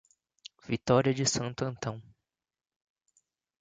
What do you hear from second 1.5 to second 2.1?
Antão